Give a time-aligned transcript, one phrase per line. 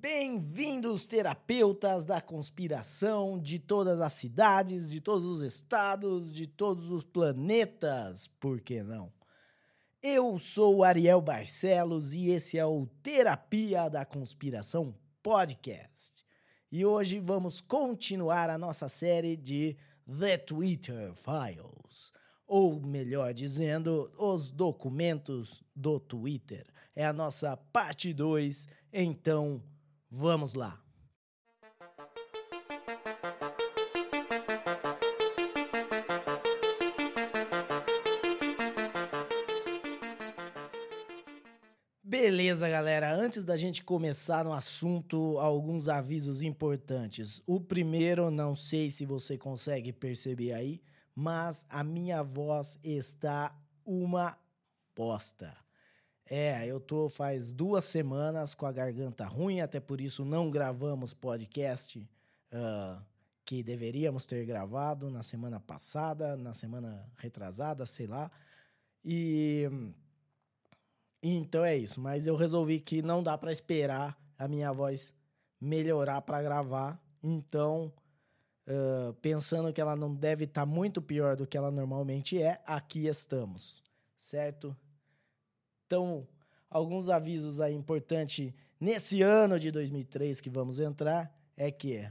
[0.00, 7.04] Bem-vindos, terapeutas da conspiração de todas as cidades, de todos os estados, de todos os
[7.04, 9.12] planetas, por que não?
[10.02, 16.24] Eu sou Ariel Barcelos e esse é o Terapia da Conspiração Podcast.
[16.72, 19.76] E hoje vamos continuar a nossa série de
[20.18, 22.10] The Twitter Files,
[22.46, 26.64] ou melhor dizendo, os documentos do Twitter.
[26.96, 29.62] É a nossa parte 2, então
[30.10, 30.80] vamos lá.
[42.02, 43.14] Beleza, galera.
[43.14, 47.40] Antes da gente começar no assunto, alguns avisos importantes.
[47.46, 50.82] O primeiro, não sei se você consegue perceber aí,
[51.14, 54.36] mas a minha voz está uma
[54.94, 55.56] bosta.
[56.32, 61.12] É, eu tô faz duas semanas com a garganta ruim, até por isso não gravamos
[61.12, 63.04] podcast uh,
[63.44, 68.30] que deveríamos ter gravado na semana passada, na semana retrasada, sei lá.
[69.04, 69.68] E
[71.20, 75.12] então é isso, mas eu resolvi que não dá para esperar a minha voz
[75.60, 77.02] melhorar para gravar.
[77.20, 77.92] Então,
[78.68, 82.62] uh, pensando que ela não deve estar tá muito pior do que ela normalmente é,
[82.64, 83.82] aqui estamos,
[84.16, 84.76] certo?
[85.90, 86.24] Então,
[86.70, 92.08] alguns avisos aí importantes nesse ano de 2003 que vamos entrar é que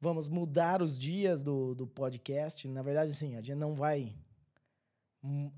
[0.00, 2.66] vamos mudar os dias do, do podcast.
[2.68, 4.16] Na verdade, sim, a gente não vai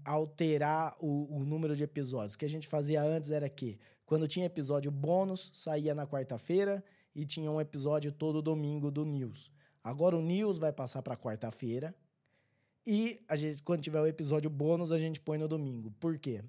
[0.05, 2.34] alterar o, o, número de episódios.
[2.34, 6.83] O que a gente fazia antes era que, quando tinha episódio bônus, saía na quarta-feira
[7.14, 9.52] e tinha um episódio todo domingo do News.
[9.80, 11.94] Agora o News vai passar para quarta-feira
[12.84, 15.92] e a gente, quando tiver o episódio bônus, a gente põe no domingo.
[16.00, 16.42] Por quê?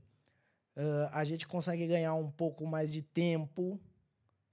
[0.76, 3.80] Uh, a gente consegue ganhar um pouco mais de tempo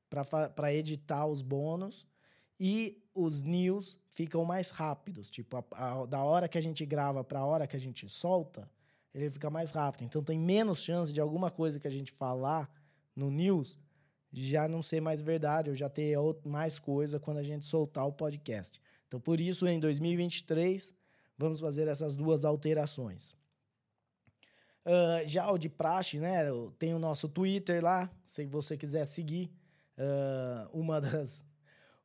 [0.09, 2.07] para editar os bônus
[2.61, 5.31] e os news ficam mais rápidos.
[5.31, 5.65] Tipo, a,
[6.03, 8.71] a, da hora que a gente grava para a hora que a gente solta,
[9.15, 10.05] ele fica mais rápido.
[10.05, 12.71] Então tem menos chance de alguma coisa que a gente falar
[13.15, 13.79] no news
[14.33, 18.13] já não ser mais verdade ou já ter mais coisa quando a gente soltar o
[18.13, 18.81] podcast.
[19.07, 20.95] Então por isso em 2023
[21.37, 23.35] vamos fazer essas duas alterações.
[24.85, 26.47] Uh, já o de praxe, né?
[26.79, 29.51] Tem o nosso Twitter lá, se você quiser seguir.
[29.97, 31.45] Uh, uma das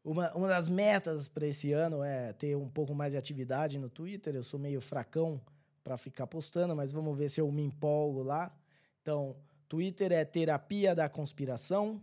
[0.07, 3.89] uma, uma das metas para esse ano é ter um pouco mais de atividade no
[3.89, 4.35] Twitter.
[4.35, 5.41] Eu sou meio fracão
[5.83, 8.55] para ficar postando, mas vamos ver se eu me empolgo lá.
[9.01, 9.35] Então,
[9.67, 12.01] Twitter é Terapia da Conspiração.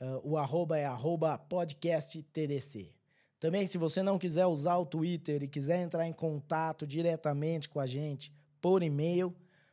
[0.00, 2.90] Uh, o arroba é arroba podcast TDC.
[3.38, 7.78] Também, se você não quiser usar o Twitter e quiser entrar em contato diretamente com
[7.78, 9.32] a gente por e-mail,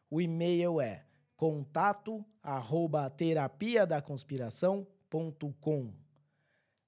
[0.10, 5.94] o e-mail é contato arroba terapia da conspiração.com.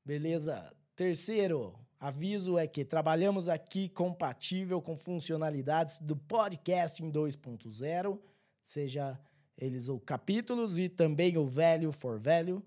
[0.04, 0.74] Beleza?
[0.96, 8.20] Terceiro, aviso é que trabalhamos aqui compatível com funcionalidades do podcasting 2.0,
[8.62, 9.20] seja
[9.58, 12.64] eles o capítulos e também o value for value.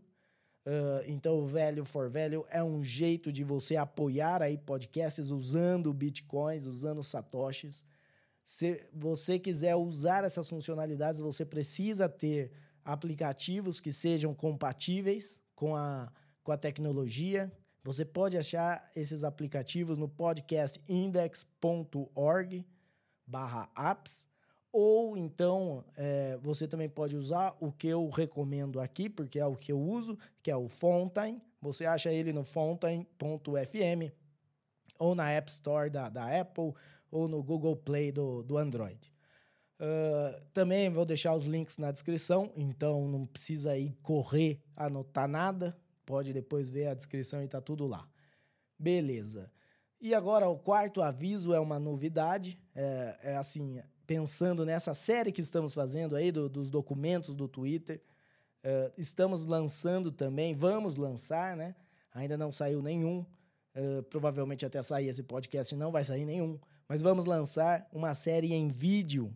[0.64, 5.92] Uh, então, o value for value é um jeito de você apoiar aí podcasts usando
[5.92, 7.84] bitcoins, usando satoshis.
[8.44, 12.50] Se você quiser usar essas funcionalidades, você precisa ter
[12.84, 16.10] aplicativos que sejam compatíveis com a
[16.42, 17.52] com a tecnologia.
[17.84, 22.66] Você pode achar esses aplicativos no podcastindex.org
[23.26, 24.28] barra apps
[24.72, 29.54] ou então é, você também pode usar o que eu recomendo aqui, porque é o
[29.54, 31.40] que eu uso, que é o Fountain.
[31.60, 34.12] Você acha ele no fountain.fm
[34.98, 36.72] ou na App Store da, da Apple
[37.12, 39.12] ou no Google Play do, do Android.
[39.78, 45.76] Uh, também vou deixar os links na descrição, então não precisa ir correr anotar nada.
[46.06, 48.08] Pode depois ver a descrição e tá tudo lá.
[48.78, 49.52] Beleza.
[50.00, 52.58] E agora o quarto aviso é uma novidade.
[52.74, 58.00] É, é assim, pensando nessa série que estamos fazendo aí do, dos documentos do Twitter.
[58.64, 61.74] É, estamos lançando também, vamos lançar, né?
[62.14, 63.24] Ainda não saiu nenhum.
[63.74, 66.58] É, provavelmente até sair esse podcast não vai sair nenhum.
[66.88, 69.34] Mas vamos lançar uma série em vídeo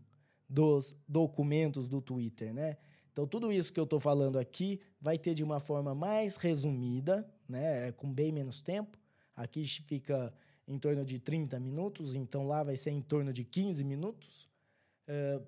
[0.49, 2.77] dos documentos do Twitter, né?
[3.17, 7.27] Então, tudo isso que eu estou falando aqui vai ter de uma forma mais resumida,
[7.49, 8.99] né, com bem menos tempo.
[9.35, 10.35] Aqui fica
[10.69, 14.47] em torno de 30 minutos, então lá vai ser em torno de 15 minutos.
[15.09, 15.43] Uh,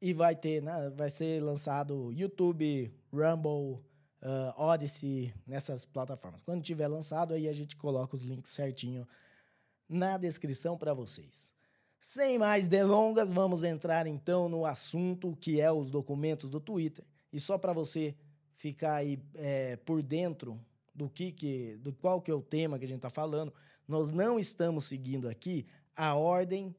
[0.00, 3.82] e vai ter, né, vai ser lançado YouTube, Rumble,
[4.22, 6.40] uh, Odyssey, nessas plataformas.
[6.40, 9.04] Quando tiver lançado, aí a gente coloca os links certinho
[9.88, 11.52] na descrição para vocês.
[12.00, 17.04] Sem mais delongas, vamos entrar então no assunto que é os documentos do Twitter.
[17.32, 18.14] E só para você
[18.54, 20.60] ficar aí é, por dentro
[20.94, 23.52] do que, que do qual que é o tema que a gente está falando,
[23.88, 25.66] nós não estamos seguindo aqui
[25.96, 26.74] a ordem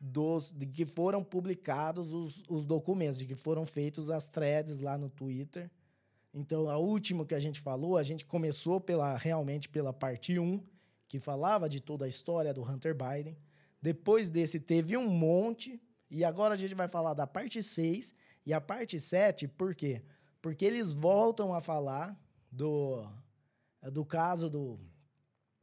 [0.00, 4.96] dos de que foram publicados os, os documentos, de que foram feitos as threads lá
[4.96, 5.70] no Twitter.
[6.32, 10.62] Então, a última que a gente falou, a gente começou pela realmente pela parte 1,
[11.10, 13.36] que falava de toda a história do Hunter Biden.
[13.82, 18.14] Depois desse teve um monte, e agora a gente vai falar da parte 6
[18.46, 20.04] e a parte 7, por quê?
[20.40, 22.16] Porque eles voltam a falar
[22.48, 23.04] do
[23.90, 24.78] do caso do,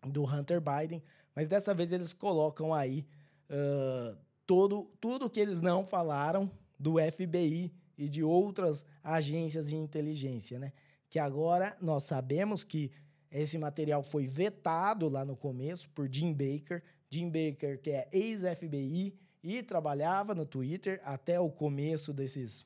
[0.01, 1.01] do Hunter Biden,
[1.33, 3.07] mas dessa vez eles colocam aí
[3.49, 10.59] uh, todo, tudo que eles não falaram do FBI e de outras agências de inteligência,
[10.59, 10.73] né?
[11.09, 12.91] Que agora nós sabemos que
[13.31, 16.83] esse material foi vetado lá no começo por Jim Baker.
[17.09, 22.65] Jim Baker, que é ex-FBI e trabalhava no Twitter até o começo desses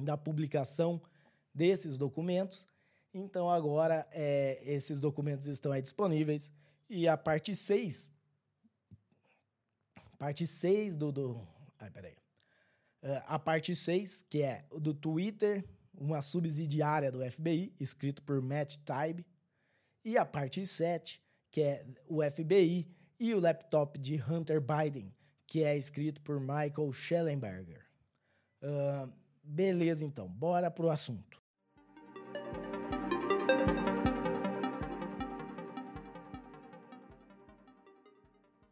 [0.00, 1.00] da publicação
[1.54, 2.66] desses documentos.
[3.12, 6.50] Então agora é, esses documentos estão aí disponíveis.
[6.88, 8.10] E a parte 6.
[10.18, 11.12] Parte 6 do.
[11.12, 11.48] do
[11.78, 12.16] ai, peraí.
[13.02, 18.76] Uh, a parte 6, que é do Twitter, uma subsidiária do FBI, escrito por Matt
[18.84, 19.24] Taib.
[20.04, 22.88] E a parte 7, que é o FBI
[23.20, 25.14] e o laptop de Hunter Biden,
[25.46, 27.86] que é escrito por Michael Schellenberger.
[28.62, 29.12] Uh,
[29.42, 31.40] beleza, então, bora pro assunto.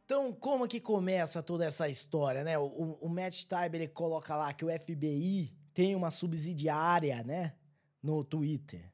[0.04, 2.58] Então, como que começa toda essa história, né?
[2.58, 7.54] O, o Matt Taib, ele coloca lá que o FBI tem uma subsidiária, né?
[8.02, 8.92] No Twitter.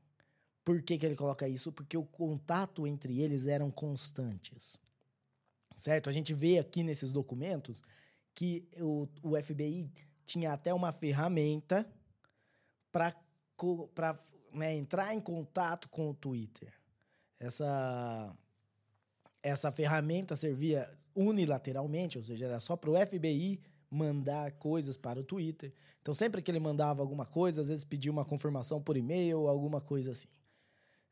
[0.67, 1.71] Por que, que ele coloca isso?
[1.71, 4.77] Porque o contato entre eles eram constantes.
[5.77, 6.11] Certo?
[6.11, 7.85] A gente vê aqui nesses documentos
[8.35, 9.89] que o, o FBI
[10.25, 11.89] tinha até uma ferramenta
[12.91, 13.15] para
[14.53, 16.75] né, entrar em contato com o Twitter.
[17.39, 18.37] Essa,
[19.45, 25.25] essa ferramenta servia unilateralmente, ou seja, era só para o FBI mandar coisas para o
[25.25, 25.73] Twitter.
[26.03, 29.81] Então, sempre que ele mandava alguma coisa, às vezes pedia uma confirmação por e-mail alguma
[29.81, 30.27] coisa assim.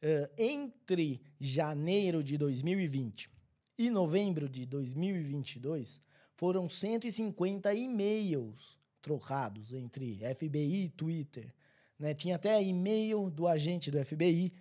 [0.04, 3.30] Uh, entre janeiro de 2020
[3.78, 5.98] e novembro de 2022,
[6.34, 11.54] foram 150 e-mails trocados entre FBI e Twitter.
[11.98, 12.12] Né?
[12.12, 14.52] Tinha até e-mail do agente do FBI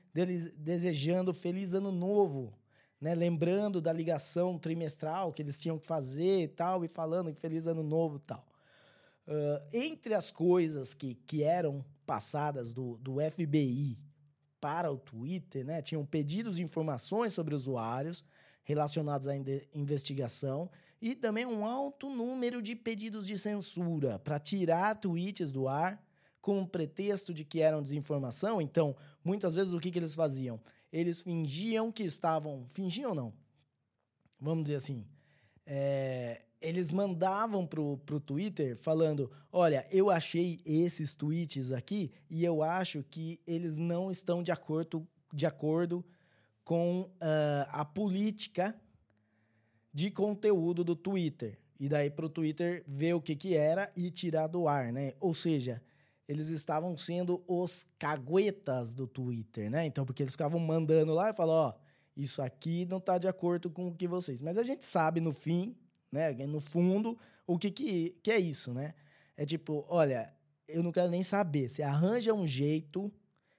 [0.58, 2.58] desejando feliz ano novo
[3.04, 7.42] né, lembrando da ligação trimestral que eles tinham que fazer e tal, e falando que
[7.42, 8.48] feliz ano novo e tal.
[9.28, 14.00] Uh, entre as coisas que, que eram passadas do, do FBI
[14.64, 18.24] para o Twitter, né, tinham pedidos de informações sobre usuários
[18.64, 19.34] relacionados à
[19.76, 20.70] investigação
[21.02, 26.02] e também um alto número de pedidos de censura para tirar tweets do ar
[26.40, 28.62] com o pretexto de que eram desinformação.
[28.62, 30.62] Então, muitas vezes o que, que eles faziam?
[30.94, 32.68] eles fingiam que estavam.
[32.70, 33.34] Fingiam não.
[34.40, 35.08] Vamos dizer assim.
[35.66, 42.64] É, eles mandavam pro, pro Twitter falando: olha, eu achei esses tweets aqui e eu
[42.64, 46.04] acho que eles não estão de acordo, de acordo
[46.64, 48.76] com uh, a política
[49.94, 51.60] de conteúdo do Twitter.
[51.80, 55.14] E daí pro Twitter ver o que, que era e tirar do ar, né?
[55.20, 55.82] Ou seja,
[56.28, 59.86] eles estavam sendo os caguetas do Twitter, né?
[59.86, 61.83] Então, porque eles ficavam mandando lá e falavam, ó,
[62.16, 64.42] isso aqui não tá de acordo com o que vocês.
[64.42, 65.76] Mas a gente sabe no fim,
[66.12, 67.18] né, no fundo,
[67.48, 68.94] o que que, que é isso, né?
[69.36, 70.34] É tipo, olha,
[70.68, 71.68] eu não quero nem saber.
[71.68, 73.12] Você arranja um jeito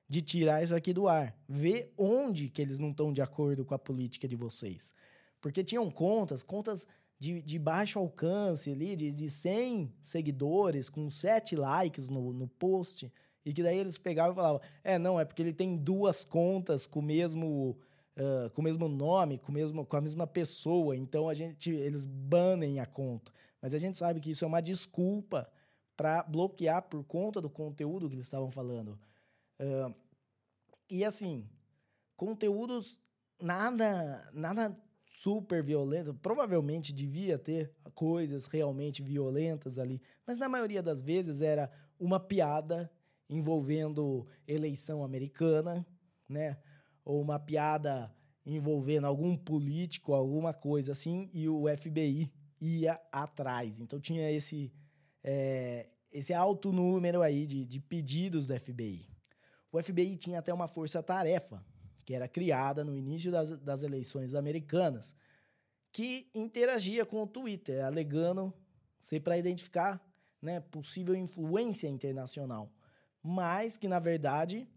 [0.09, 1.37] de tirar isso aqui do ar.
[1.49, 4.95] Vê onde que eles não estão de acordo com a política de vocês.
[5.41, 6.87] Porque tinham contas, contas
[7.19, 13.13] de, de baixo alcance ali, de, de 100 seguidores, com 7 likes no, no post,
[13.45, 16.87] e que daí eles pegavam e falavam: é, não, é porque ele tem duas contas
[16.87, 17.79] com o mesmo.
[18.55, 22.79] Com o mesmo nome, com, mesmo, com a mesma pessoa, então a gente eles banem
[22.79, 23.33] a conta.
[23.61, 25.51] Mas a gente sabe que isso é uma desculpa
[25.97, 28.99] para bloquear por conta do conteúdo que eles estavam falando.
[29.61, 29.95] Uh,
[30.89, 31.49] e assim,
[32.17, 33.01] conteúdos
[33.41, 36.15] nada nada super violento.
[36.15, 42.91] Provavelmente devia ter coisas realmente violentas ali, mas na maioria das vezes era uma piada
[43.29, 45.87] envolvendo eleição americana,
[46.29, 46.59] né?
[47.05, 48.15] Ou uma piada
[48.47, 53.81] envolvendo algum político, alguma coisa assim, e o FBI ia atrás.
[53.81, 54.73] Então tinha esse,
[55.23, 59.09] é, esse alto número aí de, de pedidos do FBI.
[59.73, 61.65] O FBI tinha até uma força-tarefa
[62.05, 65.17] que era criada no início das, das eleições americanas,
[65.91, 68.53] que interagia com o Twitter, alegando
[69.01, 70.05] ser para identificar
[70.41, 72.71] né, possível influência internacional,
[73.23, 74.69] mas que, na verdade,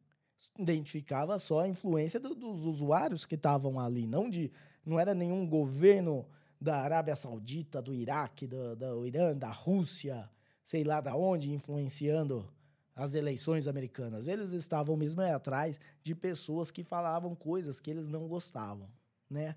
[0.57, 4.51] identificava só a influência do, dos usuários que estavam ali, não de
[4.85, 6.25] não era nenhum governo
[6.59, 10.29] da Arábia Saudita, do Iraque, do, do Irã, da Rússia,
[10.63, 12.49] sei lá da onde, influenciando
[12.95, 14.27] as eleições americanas.
[14.27, 18.89] Eles estavam mesmo aí atrás de pessoas que falavam coisas que eles não gostavam,
[19.29, 19.55] né?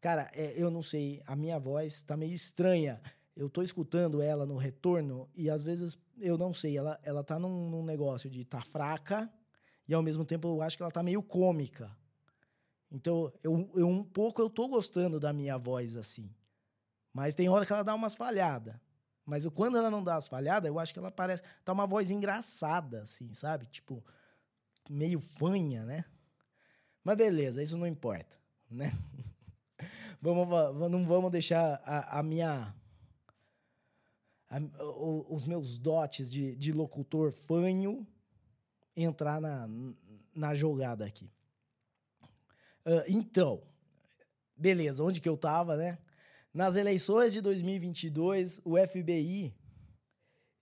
[0.00, 3.00] Cara, é, eu não sei, a minha voz tá meio estranha.
[3.34, 7.38] Eu tô escutando ela no retorno e às vezes eu não sei, ela, ela tá
[7.38, 9.30] num, num negócio de tá fraca
[9.88, 11.96] e ao mesmo tempo eu acho que ela tá meio cômica.
[12.90, 16.30] Então, eu, eu um pouco eu tô gostando da minha voz assim.
[17.12, 18.74] Mas tem hora que ela dá umas falhadas.
[19.24, 21.42] Mas eu, quando ela não dá as falhadas, eu acho que ela parece.
[21.64, 23.66] Tá uma voz engraçada, assim, sabe?
[23.66, 24.04] Tipo,
[24.88, 26.04] meio fanha, né?
[27.02, 28.36] Mas beleza, isso não importa,
[28.70, 28.92] né?
[30.20, 30.48] vamos,
[30.90, 32.74] não vamos deixar a, a minha.
[34.48, 34.58] A,
[35.28, 38.06] os meus dotes de, de locutor fanho
[38.96, 39.68] entrar na,
[40.34, 41.30] na jogada aqui.
[42.84, 43.62] Uh, então,
[44.56, 45.98] beleza, onde que eu tava, né?
[46.54, 49.54] Nas eleições de 2022, o FBI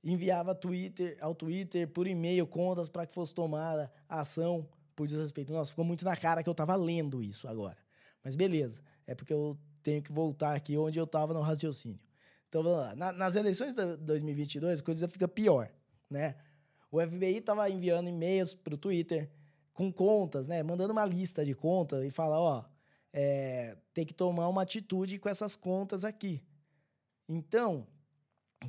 [0.03, 5.53] enviava Twitter, ao Twitter por e-mail contas para que fosse tomada ação por desrespeito.
[5.53, 7.79] Nossa, ficou muito na cara que eu tava lendo isso agora.
[8.23, 12.01] Mas beleza, é porque eu tenho que voltar aqui onde eu tava no raciocínio.
[12.49, 12.95] Então, vamos lá.
[12.95, 15.71] Na, nas eleições de 2022, a coisa fica pior,
[16.09, 16.37] né?
[16.95, 19.29] O FBI tava enviando e-mails pro Twitter
[19.73, 20.63] com contas, né?
[20.63, 22.65] Mandando uma lista de contas e falar, ó,
[23.13, 26.41] é, tem que tomar uma atitude com essas contas aqui.
[27.29, 27.85] Então,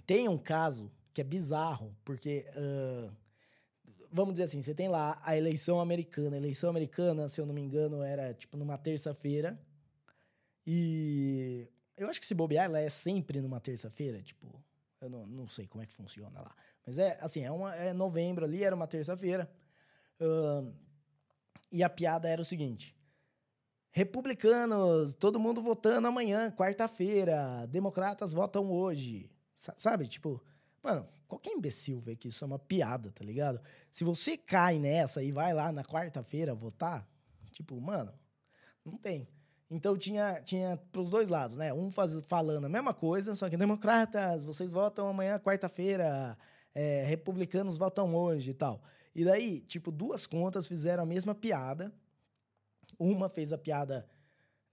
[0.07, 3.15] tem um caso que é bizarro, porque, uh,
[4.11, 6.35] vamos dizer assim, você tem lá a eleição americana.
[6.35, 9.55] A eleição americana, se eu não me engano, era tipo numa terça-feira.
[10.65, 14.47] E eu acho que se bobear, ela é sempre numa terça-feira, tipo,
[15.05, 16.55] eu não, não sei como é que funciona lá.
[16.85, 19.49] Mas é assim, é, uma, é novembro ali, era uma terça-feira.
[21.71, 22.95] E a piada era o seguinte:
[23.91, 29.29] republicanos, todo mundo votando amanhã, quarta-feira, democratas votam hoje.
[29.55, 30.07] sabe?
[30.07, 30.43] Tipo,
[30.81, 33.61] mano, qualquer imbecil vê que isso é uma piada, tá ligado?
[33.91, 37.07] Se você cai nessa e vai lá na quarta-feira votar,
[37.51, 38.13] tipo, mano,
[38.83, 39.27] não tem.
[39.69, 41.73] Então tinha, tinha pros dois lados, né?
[41.73, 46.37] Um faz, falando a mesma coisa, só que democratas, vocês votam amanhã, quarta-feira,
[46.73, 48.81] é, republicanos votam hoje e tal.
[49.15, 51.91] E daí, tipo, duas contas fizeram a mesma piada.
[52.99, 54.05] Uma fez a piada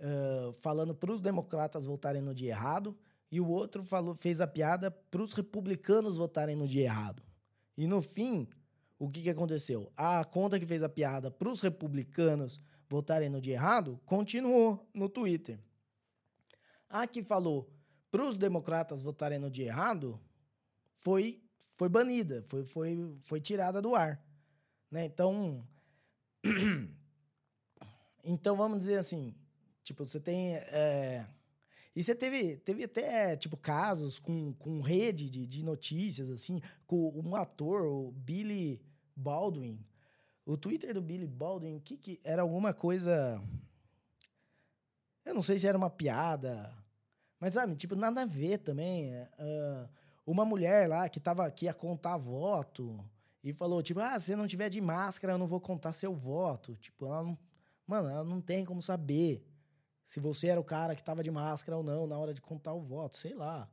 [0.03, 2.97] uh, falando para os democratas votarem no dia errado,
[3.31, 7.23] e o outro falou, fez a piada para os republicanos votarem no dia errado.
[7.77, 8.47] E no fim,
[8.99, 9.91] o que, que aconteceu?
[9.97, 12.61] A conta que fez a piada para os republicanos
[12.93, 15.59] votarem no dia errado continuou no Twitter.
[16.89, 17.73] A que falou
[18.11, 20.21] para os democratas votarem no dia errado
[20.99, 21.43] foi,
[21.75, 24.23] foi banida, foi, foi, foi tirada do ar.
[24.91, 25.07] Né?
[25.07, 25.67] Então,
[28.23, 29.35] então vamos dizer assim,
[29.83, 31.27] tipo, você tem é...
[31.97, 37.11] e você teve, teve até tipo casos com, com rede de, de notícias assim, com
[37.19, 38.83] um ator, o Billy
[39.17, 39.83] Baldwin.
[40.45, 43.41] O Twitter do Billy Baldwin, que que era alguma coisa
[45.25, 46.77] eu não sei se era uma piada,
[47.39, 49.13] mas sabe, tipo, nada a ver também.
[49.15, 49.89] Uh,
[50.27, 53.05] uma mulher lá que tava aqui a contar voto
[53.43, 56.77] e falou, tipo, ah, se não tiver de máscara, eu não vou contar seu voto.
[56.77, 57.39] Tipo, ela não,
[57.87, 59.45] mano, ela não tem como saber
[60.05, 62.73] se você era o cara que tava de máscara ou não na hora de contar
[62.73, 63.69] o voto, sei lá.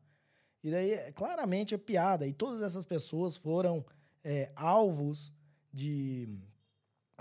[0.64, 2.28] E daí, claramente, é piada.
[2.28, 3.84] E todas essas pessoas foram
[4.24, 5.34] é, alvos
[5.72, 6.30] de,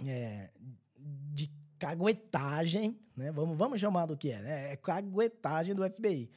[0.06, 0.50] é,
[0.96, 3.30] de caguetagem, né?
[3.32, 4.72] Vamos, vamos chamar do que é, né?
[4.72, 6.30] É caguetagem do FBI.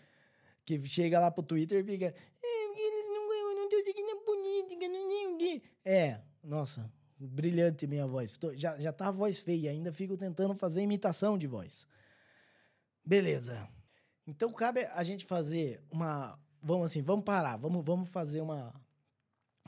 [0.66, 2.14] Que chega lá pro Twitter e fica,
[5.84, 8.38] É, nossa, brilhante minha voz.
[8.56, 11.88] Já, já tá a voz feia, ainda fico tentando fazer imitação de voz.
[13.06, 13.68] Beleza.
[14.28, 16.40] Então cabe a gente fazer uma.
[16.62, 18.74] Vamos assim, vamos parar, vamos, vamos fazer uma,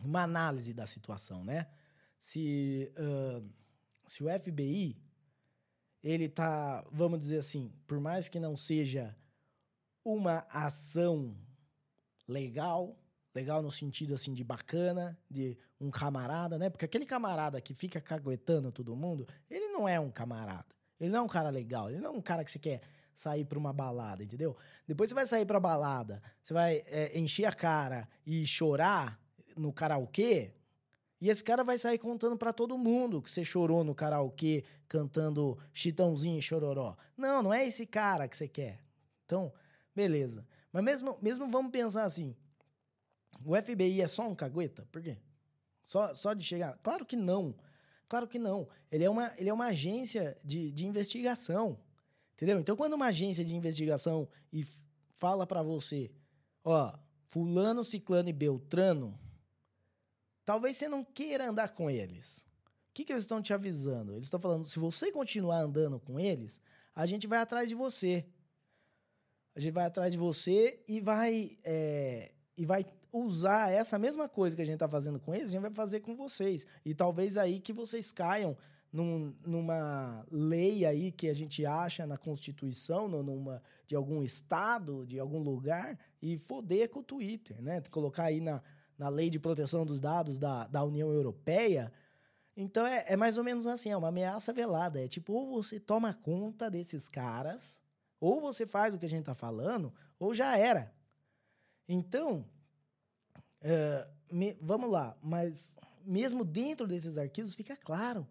[0.01, 1.67] uma análise da situação, né?
[2.17, 3.49] Se, uh,
[4.05, 4.97] se o FBI
[6.03, 9.15] ele tá, vamos dizer assim, por mais que não seja
[10.03, 11.35] uma ação
[12.27, 12.97] legal,
[13.33, 16.69] legal no sentido assim de bacana, de um camarada, né?
[16.69, 20.65] Porque aquele camarada que fica caguetando todo mundo, ele não é um camarada.
[20.99, 22.81] Ele não é um cara legal, ele não é um cara que você quer
[23.13, 24.57] sair para uma balada, entendeu?
[24.87, 29.19] Depois você vai sair pra balada, você vai é, encher a cara e chorar
[29.55, 30.53] no karaokê,
[31.23, 35.57] e esse cara vai sair contando para todo mundo que você chorou no karaokê cantando
[35.71, 36.97] Chitãozinho e Chororó.
[37.15, 38.83] Não, não é esse cara que você quer.
[39.25, 39.53] Então,
[39.95, 40.45] beleza.
[40.69, 42.35] Mas mesmo, mesmo vamos pensar assim,
[43.45, 44.85] o FBI é só um cagueta?
[44.91, 45.17] Por quê?
[45.85, 46.77] Só, só de chegar?
[46.83, 47.55] Claro que não.
[48.09, 48.67] Claro que não.
[48.91, 51.79] Ele é uma, ele é uma agência de, de investigação.
[52.33, 52.59] Entendeu?
[52.59, 54.67] Então, quando uma agência de investigação e
[55.15, 56.11] fala para você,
[56.65, 56.93] ó,
[57.29, 59.17] fulano, ciclano e beltrano,
[60.45, 62.45] talvez você não queira andar com eles.
[62.89, 64.13] O que, que eles estão te avisando?
[64.13, 66.61] Eles estão falando, se você continuar andando com eles,
[66.95, 68.25] a gente vai atrás de você.
[69.55, 74.55] A gente vai atrás de você e vai, é, e vai usar essa mesma coisa
[74.55, 76.65] que a gente está fazendo com eles, a gente vai fazer com vocês.
[76.83, 78.57] E talvez aí que vocês caiam
[78.91, 85.19] num, numa lei aí que a gente acha na Constituição, numa, de algum estado, de
[85.19, 87.81] algum lugar, e foder com o Twitter, né?
[87.89, 88.61] Colocar aí na,
[89.03, 91.91] na lei de proteção dos dados da, da União Europeia.
[92.55, 95.03] Então é, é mais ou menos assim, é uma ameaça velada.
[95.03, 97.81] É tipo, ou você toma conta desses caras,
[98.17, 100.93] ou você faz o que a gente está falando, ou já era.
[101.85, 102.45] Então,
[103.59, 108.25] é, me, vamos lá, mas mesmo dentro desses arquivos fica claro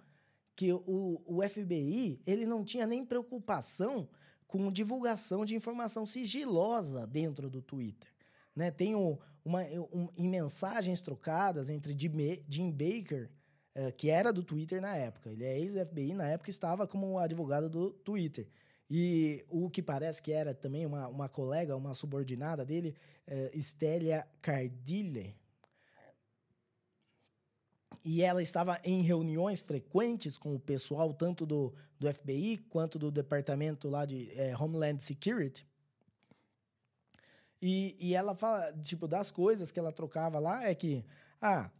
[0.56, 4.08] que o, o FBI ele não tinha nem preocupação
[4.46, 8.08] com divulgação de informação sigilosa dentro do Twitter.
[8.56, 8.70] Né?
[8.70, 13.30] Tem um, uma, um, em mensagens trocadas entre Jim, Baker,
[13.74, 17.68] é, que era do Twitter na época, ele é ex-FBI, na época estava como advogado
[17.68, 18.46] do Twitter.
[18.90, 22.94] E o que parece que era também uma, uma colega, uma subordinada dele,
[23.26, 25.34] uh, Stélia Cardille.
[28.04, 33.10] E ela estava em reuniões frequentes com o pessoal, tanto do, do FBI quanto do
[33.10, 35.66] departamento lá de é, Homeland Security.
[37.62, 41.04] E, e ela fala, tipo, das coisas que ela trocava lá é que,
[41.40, 41.70] ah,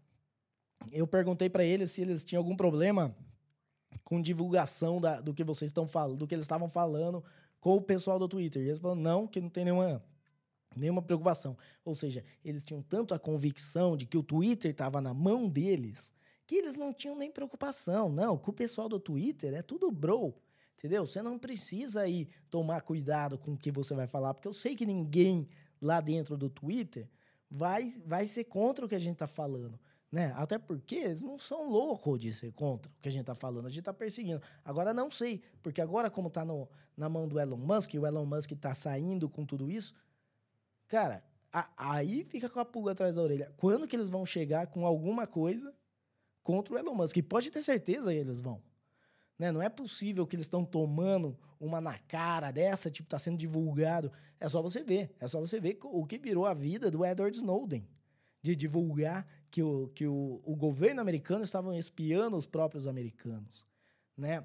[0.93, 3.15] eu perguntei para eles se eles tinham algum problema
[4.05, 7.25] com divulgação da, do que vocês estão falando, do que eles estavam falando
[7.61, 8.63] com o pessoal do Twitter.
[8.63, 10.05] E eles falaram, não, que não tem nenhuma
[10.75, 11.57] nenhuma preocupação.
[11.85, 16.13] Ou seja, eles tinham tanto a convicção de que o Twitter estava na mão deles
[16.47, 18.11] que eles não tinham nem preocupação.
[18.11, 20.35] Não, com o pessoal do Twitter é tudo bro.
[20.77, 21.07] Entendeu?
[21.07, 24.75] Você não precisa aí tomar cuidado com o que você vai falar, porque eu sei
[24.75, 25.49] que ninguém
[25.83, 27.07] lá dentro do Twitter
[27.51, 29.79] vai, vai ser contra o que a gente está falando.
[30.11, 30.33] Né?
[30.37, 33.67] Até porque eles não são loucos de ser contra o que a gente está falando,
[33.67, 34.41] a gente está perseguindo.
[34.65, 36.45] Agora não sei, porque agora, como está
[36.97, 39.95] na mão do Elon Musk, e o Elon Musk está saindo com tudo isso,
[40.93, 43.51] Cara, a, aí fica com a pulga atrás da orelha.
[43.57, 45.75] Quando que eles vão chegar com alguma coisa
[46.43, 47.17] contra o Elon Musk?
[47.17, 48.63] E pode ter certeza que eles vão.
[49.43, 49.51] Né?
[49.51, 54.13] Não é possível que eles estão tomando uma na cara dessa, tipo, tá sendo divulgado.
[54.39, 55.13] É só você ver.
[55.19, 57.85] É só você ver o que virou a vida do Edward Snowden.
[58.41, 63.67] De divulgar que o, que o, o governo americano estava espiando os próprios americanos.
[64.17, 64.45] Né?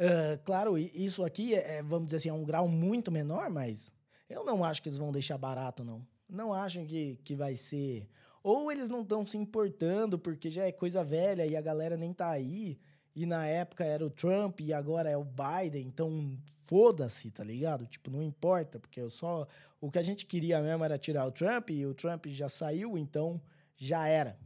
[0.00, 3.92] Uh, claro, isso aqui, é, é, vamos dizer assim, é um grau muito menor, mas
[4.28, 6.04] eu não acho que eles vão deixar barato, não.
[6.28, 8.08] Não acho que, que vai ser.
[8.42, 12.12] Ou eles não estão se importando porque já é coisa velha e a galera nem
[12.12, 12.80] tá aí.
[13.18, 15.84] E na época era o Trump e agora é o Biden.
[15.84, 17.84] Então foda-se, tá ligado?
[17.84, 19.44] Tipo, não importa, porque eu só.
[19.80, 22.96] O que a gente queria mesmo era tirar o Trump e o Trump já saiu,
[22.96, 23.42] então
[23.76, 24.38] já era.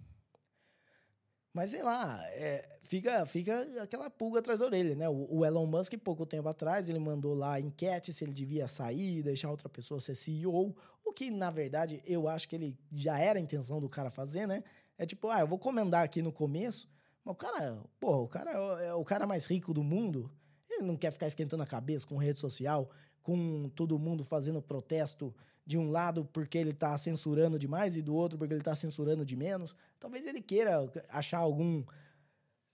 [1.52, 5.06] Mas sei lá, é, fica, fica aquela pulga atrás da orelha, né?
[5.06, 9.22] O, o, Elon Musk, pouco tempo atrás, ele mandou lá enquete se ele devia sair,
[9.22, 13.38] deixar outra pessoa ser CEO, o que, na verdade, eu acho que ele já era
[13.38, 14.64] a intenção do cara fazer, né?
[14.96, 16.88] É tipo, ah, eu vou comandar aqui no começo,
[17.24, 20.30] mas o cara, pô, o cara é, é o cara mais rico do mundo,
[20.68, 22.90] ele não quer ficar esquentando a cabeça com rede social,
[23.22, 28.14] com todo mundo fazendo protesto de um lado porque ele está censurando demais e do
[28.14, 29.74] outro porque ele está censurando de menos.
[29.98, 31.84] Talvez ele queira achar algum.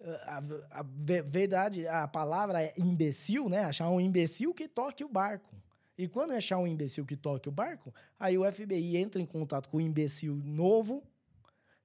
[0.00, 0.38] Eh, a,
[0.70, 3.64] a, verdade, a palavra é imbecil, né?
[3.64, 5.54] Achar um imbecil que toque o barco.
[5.98, 9.68] E quando achar um imbecil que toque o barco, aí o FBI entra em contato
[9.68, 11.02] com o imbecil novo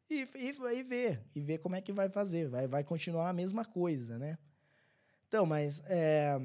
[0.10, 1.20] e, e, e vê.
[1.36, 2.48] E vê como é que vai fazer.
[2.48, 4.38] Vai, vai continuar a mesma coisa, né?
[5.28, 5.82] Então, mas.
[5.86, 6.40] É...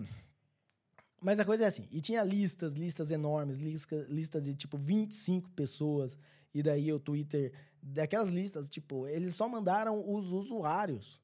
[1.21, 5.51] Mas a coisa é assim, e tinha listas, listas enormes, listas, listas de tipo 25
[5.51, 6.16] pessoas,
[6.55, 11.21] e daí o Twitter, daquelas listas, tipo, eles só mandaram os usuários.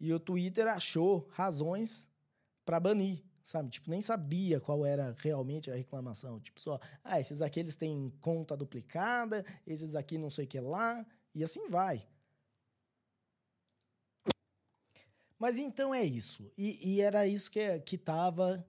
[0.00, 2.08] E o Twitter achou razões
[2.64, 3.68] para banir, sabe?
[3.68, 6.40] Tipo, nem sabia qual era realmente a reclamação.
[6.40, 10.58] Tipo, só, ah, esses aqui eles têm conta duplicada, esses aqui não sei o que
[10.58, 12.06] lá, e assim vai.
[15.38, 16.50] Mas então é isso.
[16.56, 18.64] E, e era isso que, que tava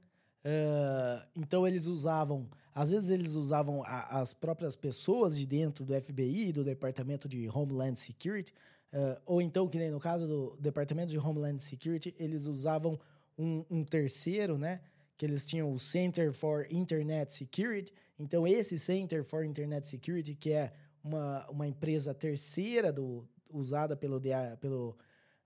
[0.45, 5.99] Uh, então eles usavam, às vezes eles usavam a, as próprias pessoas de dentro do
[5.99, 8.53] FBI, do Departamento de Homeland Security,
[8.93, 12.99] uh, ou então, que nem no caso do Departamento de Homeland Security, eles usavam
[13.35, 14.81] um, um, terceiro, né?
[15.17, 17.91] Que eles tinham o Center for Internet Security.
[18.19, 20.71] Então, esse Center for Internet Security, que é
[21.05, 24.19] uma, uma empresa terceira do, usada pelo,
[24.59, 24.97] pelo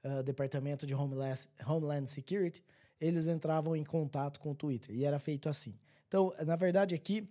[0.04, 2.64] uh, Departamento de Homeland, Homeland Security,
[3.00, 4.96] eles entravam em contato com o Twitter.
[4.96, 5.78] E era feito assim.
[6.08, 7.30] Então, na verdade, aqui,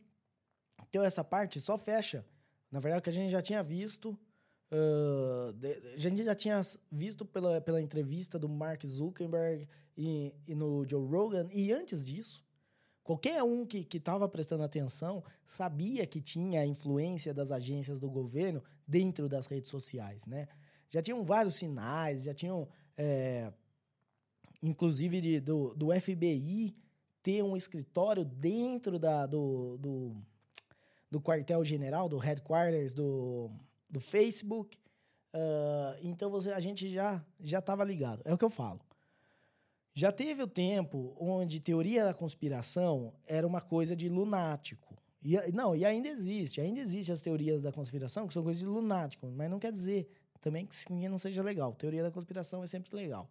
[0.89, 2.25] então essa parte só fecha.
[2.71, 4.11] Na verdade, o que a gente já tinha visto,
[4.71, 6.61] uh, a gente já tinha
[6.93, 12.45] visto pela, pela entrevista do Mark Zuckerberg e, e no Joe Rogan, e antes disso,
[13.09, 18.63] Qualquer um que estava prestando atenção sabia que tinha a influência das agências do governo
[18.87, 20.47] dentro das redes sociais, né?
[20.91, 22.69] Já tinham vários sinais, já tinham,
[22.99, 23.51] é,
[24.63, 26.75] inclusive de, do, do FBI
[27.23, 30.17] ter um escritório dentro da, do, do,
[31.11, 33.51] do quartel-general, do headquarters do,
[33.89, 34.77] do Facebook.
[35.35, 38.21] Uh, então você, a gente já já estava ligado.
[38.27, 38.83] É o que eu falo.
[39.99, 44.97] Já teve o tempo onde teoria da conspiração era uma coisa de lunático.
[45.21, 48.69] E, não, e ainda existe, ainda existem as teorias da conspiração que são coisas de
[48.69, 50.09] lunático, mas não quer dizer
[50.41, 51.75] também que ninguém não seja legal.
[51.75, 53.29] Teoria da conspiração é sempre legal.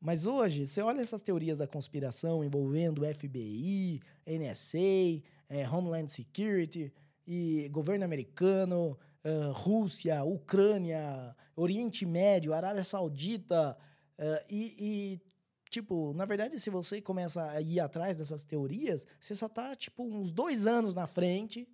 [0.00, 6.92] Mas hoje, você olha essas teorias da conspiração envolvendo FBI, NSA, é, Homeland Security
[7.24, 13.78] e governo americano, uh, Rússia, Ucrânia, Oriente Médio, Arábia Saudita
[14.18, 15.29] uh, e, e
[15.70, 20.02] Tipo, na verdade, se você começa a ir atrás dessas teorias, você só tá, tipo,
[20.02, 21.68] uns dois anos na frente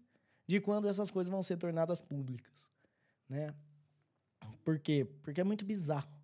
[0.46, 2.70] de quando essas coisas vão ser tornadas públicas,
[3.26, 3.54] né?
[4.62, 5.08] Por quê?
[5.22, 6.14] Porque é muito bizarro.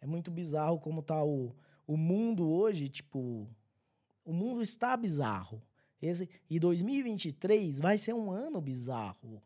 [0.00, 1.54] É muito bizarro como tá o,
[1.86, 3.46] o mundo hoje, tipo...
[4.24, 5.62] O mundo está bizarro.
[6.00, 9.42] Esse, e 2023 vai ser um ano bizarro.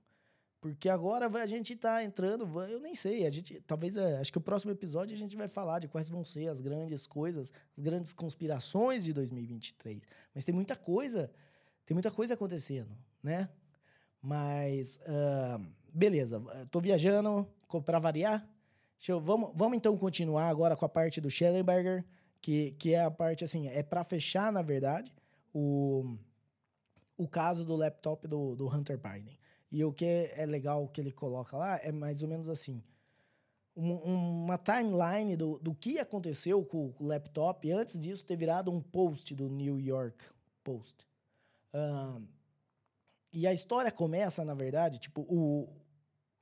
[0.60, 4.38] Porque agora a gente está entrando, eu nem sei, a gente talvez é, acho que
[4.38, 7.82] o próximo episódio a gente vai falar de quais vão ser as grandes coisas, as
[7.82, 10.02] grandes conspirações de 2023.
[10.34, 11.30] Mas tem muita coisa,
[11.86, 12.90] tem muita coisa acontecendo,
[13.22, 13.48] né?
[14.20, 16.40] Mas uh, beleza,
[16.72, 17.46] tô viajando
[17.84, 18.44] para variar.
[19.06, 22.04] Eu, vamos, vamos então continuar agora com a parte do Schellenberger,
[22.40, 25.14] que, que é a parte assim, é para fechar na verdade
[25.54, 26.16] o,
[27.16, 29.38] o caso do laptop do, do Hunter Biden.
[29.70, 32.82] E o que é legal que ele coloca lá é mais ou menos assim:
[33.76, 33.92] um,
[34.44, 39.34] uma timeline do, do que aconteceu com o laptop antes disso ter virado um post
[39.34, 40.24] do New York
[40.64, 41.06] Post.
[41.72, 42.26] Uh,
[43.32, 45.68] e a história começa, na verdade, tipo, o,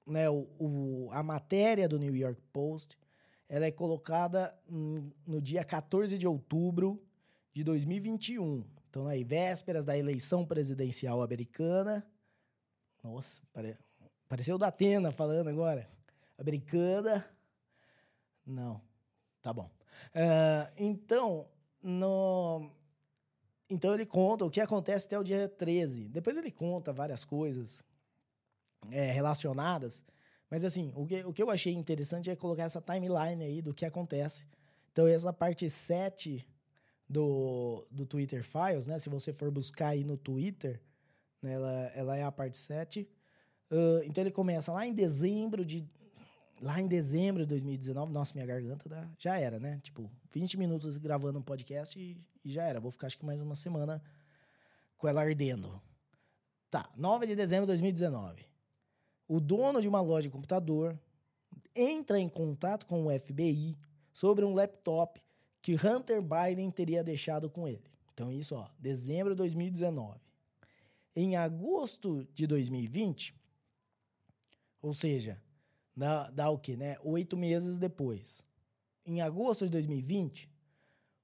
[0.06, 2.96] né, o, o, a matéria do New York Post
[3.48, 7.00] ela é colocada no dia 14 de outubro
[7.52, 8.64] de 2021.
[8.90, 12.04] Então, aí, vésperas da eleição presidencial americana,
[13.06, 13.76] nossa, pare...
[14.28, 15.88] pareceu da Atena falando agora.
[16.36, 17.24] Americana.
[18.44, 18.80] Não.
[19.40, 19.70] Tá bom.
[20.14, 21.46] Uh, então,
[21.80, 22.68] no...
[23.70, 26.08] então ele conta o que acontece até o dia 13.
[26.08, 27.84] Depois ele conta várias coisas
[28.90, 30.04] é, relacionadas.
[30.50, 33.72] Mas assim, o que, o que eu achei interessante é colocar essa timeline aí do
[33.72, 34.46] que acontece.
[34.90, 36.44] Então, essa parte 7
[37.08, 38.98] do, do Twitter Files, né?
[38.98, 40.80] Se você for buscar aí no Twitter,
[41.42, 41.52] né?
[41.52, 43.08] Ela, ela é a parte 7.
[43.70, 45.84] Uh, então ele começa lá em dezembro de.
[46.60, 49.78] Lá em dezembro de 2019, nossa, minha garganta dá, já era, né?
[49.82, 52.80] Tipo, 20 minutos gravando um podcast e, e já era.
[52.80, 54.02] Vou ficar acho que mais uma semana
[54.96, 55.82] com ela ardendo.
[56.70, 58.46] Tá, 9 de dezembro de 2019.
[59.28, 60.98] O dono de uma loja de computador
[61.74, 63.76] entra em contato com o FBI
[64.12, 65.20] sobre um laptop
[65.60, 67.84] que Hunter Biden teria deixado com ele.
[68.14, 70.25] Então, isso, ó, dezembro de 2019
[71.16, 73.34] em agosto de 2020,
[74.82, 75.42] ou seja,
[75.96, 76.98] dá, dá o quê, né?
[77.02, 78.44] Oito meses depois.
[79.06, 80.52] Em agosto de 2020,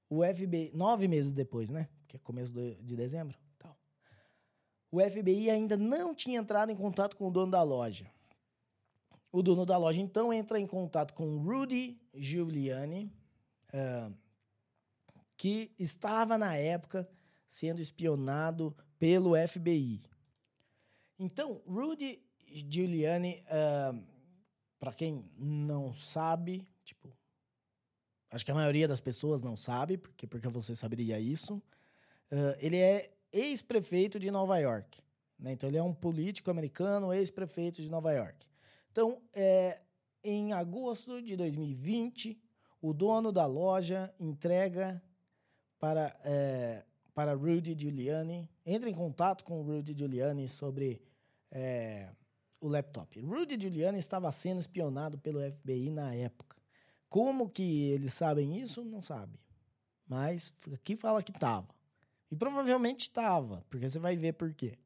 [0.09, 1.87] o FBI, nove meses depois, né?
[2.07, 3.77] Que é começo de dezembro, tal.
[4.91, 8.11] O FBI ainda não tinha entrado em contato com o dono da loja.
[9.31, 13.11] O dono da loja então entra em contato com Rudy Giuliani,
[13.69, 14.13] uh,
[15.37, 17.07] que estava na época
[17.47, 20.01] sendo espionado pelo FBI.
[21.19, 24.03] Então, Rudy Giuliani, uh,
[24.79, 27.15] para quem não sabe, tipo,
[28.29, 31.55] acho que a maioria das pessoas não sabe, porque porque você saberia isso.
[32.31, 35.01] Uh, ele é ex-prefeito de Nova York.
[35.39, 35.51] Né?
[35.51, 38.47] Então, ele é um político americano, ex-prefeito de Nova York.
[38.91, 39.81] Então, é,
[40.23, 42.39] em agosto de 2020,
[42.81, 45.01] o dono da loja entrega
[45.79, 48.49] para é, para Rudy Giuliani.
[48.65, 51.01] Entre em contato com o Rudy Giuliani sobre
[51.51, 52.09] é,
[52.59, 53.19] o laptop.
[53.19, 56.57] Rudy Giuliani estava sendo espionado pelo FBI na época.
[57.09, 58.83] Como que eles sabem isso?
[58.83, 59.39] Não sabe.
[60.07, 61.67] Mas aqui fala que estava.
[62.31, 64.77] E provavelmente estava, porque você vai ver por quê.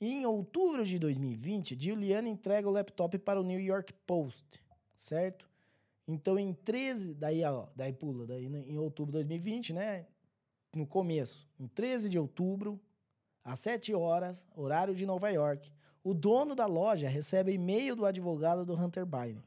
[0.00, 4.62] Em outubro de 2020, Giuliani entrega o laptop para o New York Post,
[4.94, 5.48] certo?
[6.08, 10.06] Então, em 13, daí, ó, daí pula, daí em outubro de 2020, né?
[10.76, 12.78] No começo, em 13 de outubro,
[13.42, 15.72] às 7 horas, horário de Nova York,
[16.04, 19.42] o dono da loja recebe e-mail do advogado do Hunter Biden.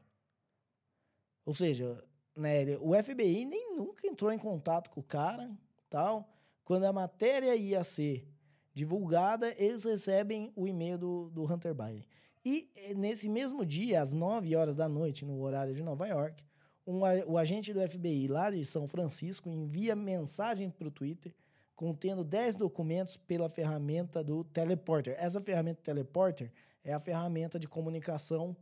[1.46, 2.02] Ou seja,
[2.34, 5.48] né, o FBI nem nunca entrou em contato com o cara,
[5.88, 6.28] tal.
[6.64, 8.26] Quando a matéria ia ser
[8.74, 12.04] divulgada, eles recebem o e-mail do, do Hunter Biden.
[12.44, 16.44] E eh, nesse mesmo dia, às 9 horas da noite, no horário de Nova York,
[16.90, 21.34] um, o agente do FBI lá de São Francisco envia mensagem para o Twitter
[21.74, 25.16] contendo 10 documentos pela ferramenta do Teleporter.
[25.18, 26.52] Essa ferramenta Teleporter
[26.84, 28.54] é a ferramenta de comunicação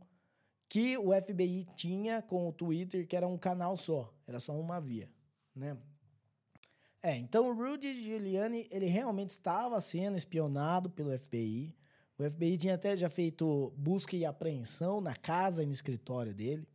[0.69, 4.79] que o FBI tinha com o Twitter, que era um canal só, era só uma
[4.79, 5.09] via,
[5.53, 5.75] né?
[7.01, 11.75] É, então o Rudy Giuliani, ele realmente estava sendo espionado pelo FBI.
[12.17, 16.67] O FBI tinha até já feito busca e apreensão na casa e no escritório dele.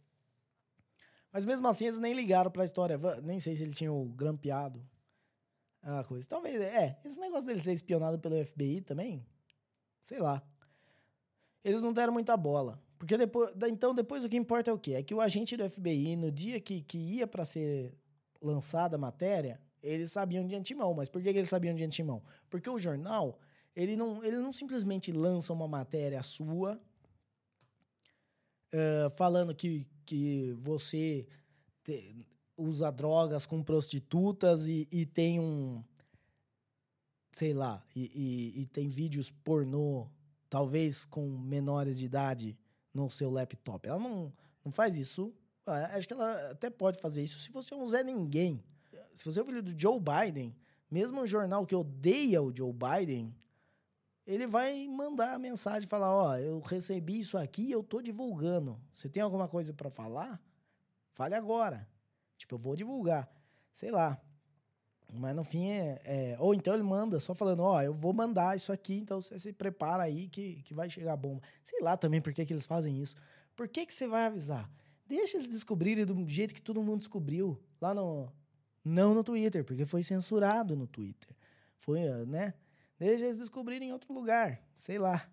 [1.34, 4.04] Mas mesmo assim eles nem ligaram para a história, nem sei se ele tinha o
[4.04, 4.80] grampeado
[5.82, 6.28] a coisa.
[6.28, 9.26] Talvez, é, esse negócio dele ser espionado pelo FBI também,
[10.00, 10.40] sei lá.
[11.64, 12.80] Eles não deram muita bola.
[12.96, 14.92] Porque depois, então depois o que importa é o quê?
[14.92, 17.92] É que o agente do FBI, no dia que, que ia para ser
[18.40, 20.94] lançada a matéria, eles sabiam de antemão.
[20.94, 22.22] Mas por que, que eles sabiam de antemão?
[22.48, 23.40] Porque o jornal,
[23.74, 26.80] ele não, ele não simplesmente lança uma matéria sua
[28.72, 31.26] uh, falando que, que você
[31.82, 35.82] te, usa drogas com prostitutas e, e tem um.
[37.32, 40.06] Sei lá, e, e, e, tem vídeos pornô,
[40.48, 42.56] talvez com menores de idade,
[42.92, 43.88] no seu laptop.
[43.88, 44.32] Ela não,
[44.64, 45.34] não faz isso.
[45.66, 48.62] Ah, acho que ela até pode fazer isso se você é um Zé Ninguém.
[49.14, 50.54] Se você é o filho do Joe Biden,
[50.88, 53.34] mesmo um jornal que odeia o Joe Biden,
[54.26, 58.80] ele vai mandar a mensagem falar: Ó, oh, eu recebi isso aqui eu tô divulgando.
[58.92, 60.40] Você tem alguma coisa para falar?
[61.12, 61.88] Fale agora.
[62.36, 63.30] Tipo, eu vou divulgar.
[63.72, 64.20] Sei lá.
[65.12, 68.12] Mas no fim é, é, Ou então ele manda só falando: Ó, oh, eu vou
[68.12, 71.42] mandar isso aqui, então você se prepara aí que, que vai chegar a bomba.
[71.62, 73.14] Sei lá também por que, que eles fazem isso.
[73.54, 74.68] Por que, que você vai avisar?
[75.06, 77.60] Deixa eles descobrirem do jeito que todo mundo descobriu.
[77.80, 78.32] Lá no.
[78.82, 81.34] Não no Twitter, porque foi censurado no Twitter.
[81.78, 82.52] Foi, né?
[82.98, 84.60] Deixa eles descobrirem em outro lugar.
[84.76, 85.28] Sei lá.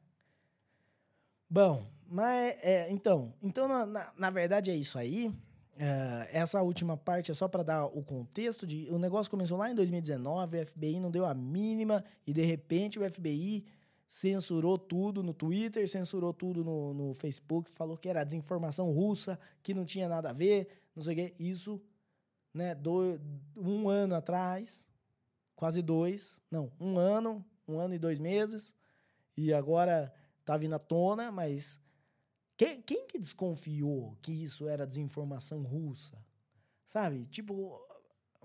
[1.49, 2.57] Bom, mas.
[2.61, 5.27] É, então, então na, na, na verdade é isso aí.
[5.27, 9.71] Uh, essa última parte é só para dar o contexto de o negócio começou lá
[9.71, 13.65] em 2019, o FBI não deu a mínima e de repente o FBI
[14.11, 19.73] censurou tudo no Twitter, censurou tudo no, no Facebook, falou que era desinformação russa, que
[19.73, 21.33] não tinha nada a ver, não sei o quê.
[21.39, 21.81] Isso,
[22.53, 23.17] né, do,
[23.55, 24.85] um ano atrás,
[25.55, 28.75] quase dois, não, um ano, um ano e dois meses,
[29.35, 31.79] e agora tá vindo à tona, mas
[32.57, 36.17] quem, quem que desconfiou que isso era desinformação russa?
[36.85, 37.25] Sabe?
[37.27, 37.79] Tipo,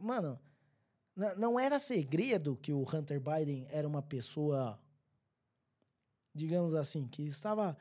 [0.00, 0.38] mano,
[1.36, 4.78] não era segredo que o Hunter Biden era uma pessoa,
[6.34, 7.76] digamos assim, que estava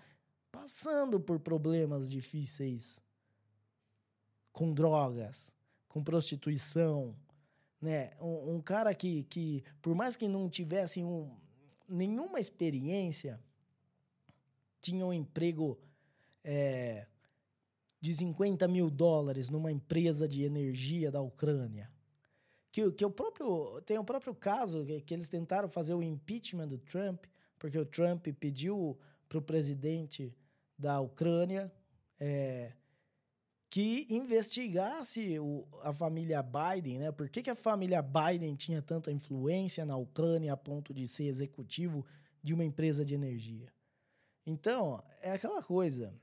[0.51, 3.01] passando por problemas difíceis
[4.51, 5.53] com drogas,
[5.87, 7.15] com prostituição,
[7.85, 8.09] né?
[8.19, 11.31] Um, um, cara que, que, por mais que não tivesse um,
[11.87, 13.39] nenhuma experiência,
[14.81, 15.79] tinha um emprego
[16.43, 17.07] é,
[18.01, 21.91] de 50 mil dólares numa empresa de energia da Ucrânia.
[22.71, 26.67] Que, que o próprio, tem o próprio caso que, que eles tentaram fazer o impeachment
[26.67, 27.25] do Trump,
[27.59, 28.97] porque o Trump pediu
[29.29, 30.35] para o presidente
[30.75, 31.71] da Ucrânia
[32.19, 32.73] é,
[33.75, 37.11] que investigasse o, a família Biden, né?
[37.11, 41.25] Por que, que a família Biden tinha tanta influência na Ucrânia a ponto de ser
[41.25, 42.05] executivo
[42.41, 43.67] de uma empresa de energia?
[44.45, 46.17] Então, é aquela coisa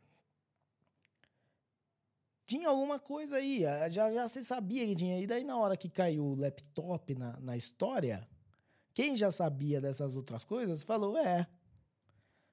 [2.46, 5.20] tinha alguma coisa aí, já, já se sabia que tinha.
[5.20, 8.26] E daí, na hora que caiu o laptop na, na história,
[8.94, 11.46] quem já sabia dessas outras coisas falou: é,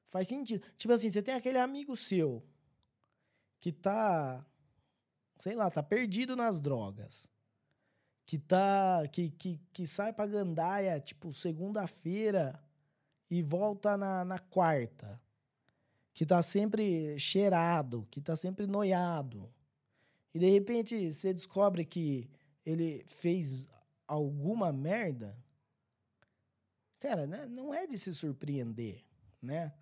[0.08, 0.62] faz sentido.
[0.76, 2.44] Tipo assim, você tem aquele amigo seu
[3.62, 4.46] que tá,
[5.40, 7.32] sei lá, tá perdido nas drogas.
[8.26, 9.02] Que tá.
[9.12, 12.62] Que, que, que sai pra gandaia, tipo, segunda-feira
[13.32, 15.20] e volta na, na quarta.
[16.14, 19.50] Que tá sempre cheirado, que tá sempre noiado
[20.34, 22.30] e de repente você descobre que
[22.66, 23.68] ele fez
[24.08, 25.38] alguma merda,
[27.00, 27.46] cara, né?
[27.48, 29.04] não é de se surpreender,
[29.42, 29.74] né?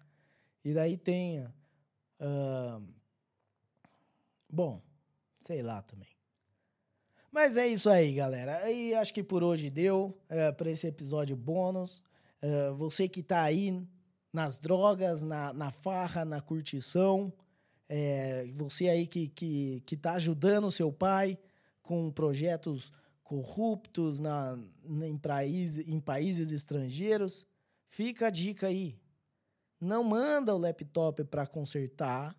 [0.63, 1.45] E daí tem.
[2.19, 2.85] Uh,
[4.49, 4.81] bom,
[5.47, 6.13] sei lá também.
[7.31, 8.53] Mas é isso aí, galera.
[8.71, 12.01] E acho que por hoje deu é, para esse episódio bônus.
[12.41, 13.81] Uh, você que tá aí
[14.31, 17.33] nas drogas, na, na farra, na curtição,
[17.89, 21.37] É, você aí que, que, que tá ajudando seu pai
[21.81, 22.91] com projetos
[23.23, 25.17] corruptos na, em,
[25.93, 27.45] em países estrangeiros,
[27.89, 28.99] fica a dica aí.
[29.79, 32.35] Não manda o laptop para consertar.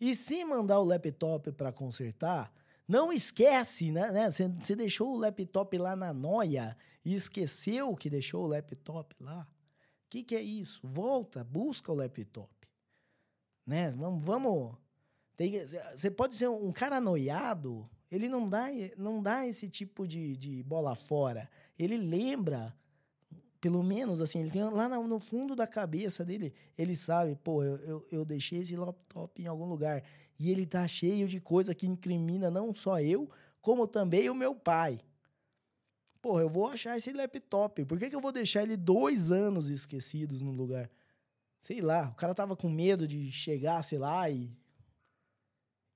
[0.00, 2.52] E se mandar o laptop para consertar,
[2.88, 4.30] não esquece, né?
[4.30, 4.76] Você né?
[4.76, 9.42] deixou o laptop lá na noia e esqueceu que deixou o laptop lá.
[9.42, 10.80] O que, que é isso?
[10.82, 12.50] Volta, busca o laptop.
[13.66, 13.90] Né?
[13.92, 14.24] Vamos.
[14.24, 14.76] vamos
[15.96, 18.66] você pode ser um cara noiado, ele não dá,
[18.98, 21.48] não dá esse tipo de, de bola fora.
[21.78, 22.76] Ele lembra,
[23.60, 27.76] pelo menos assim, ele tem lá no fundo da cabeça dele, ele sabe, pô, eu,
[27.76, 30.02] eu, eu deixei esse laptop em algum lugar.
[30.38, 33.28] E ele tá cheio de coisa que incrimina não só eu,
[33.60, 34.98] como também o meu pai.
[36.22, 37.84] Pô, eu vou achar esse laptop.
[37.84, 40.90] Por que, que eu vou deixar ele dois anos esquecidos no lugar?
[41.58, 44.58] Sei lá, o cara tava com medo de chegar, sei lá, e.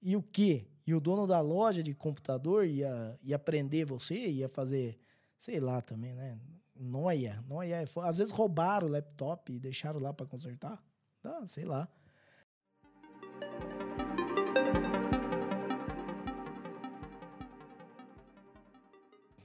[0.03, 0.67] E o quê?
[0.87, 4.99] E o dono da loja de computador ia, ia prender você, ia fazer,
[5.39, 6.39] sei lá também, né?
[6.77, 7.77] Noia, noia.
[7.77, 10.83] É às vezes roubaram o laptop e deixaram lá para consertar.
[11.23, 11.89] Ah, sei lá.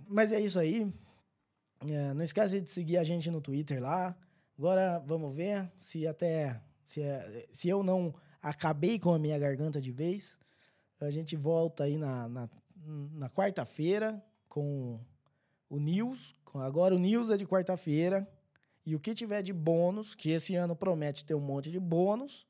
[0.07, 0.91] Mas é isso aí.
[1.87, 4.17] É, não esquece de seguir a gente no Twitter lá.
[4.57, 7.01] Agora vamos ver se até se,
[7.51, 10.37] se eu não acabei com a minha garganta de vez.
[10.99, 12.49] A gente volta aí na, na,
[13.13, 14.99] na quarta-feira com
[15.69, 16.35] o News.
[16.55, 18.27] Agora o News é de quarta-feira.
[18.85, 22.47] E o que tiver de bônus, que esse ano promete ter um monte de bônus,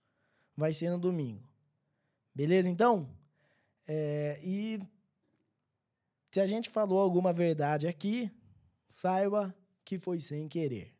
[0.55, 1.49] vai ser no domingo.
[2.33, 3.09] Beleza, então?
[3.85, 4.79] É, e
[6.31, 8.31] se a gente falou alguma verdade aqui,
[8.87, 10.93] saiba que foi sem querer.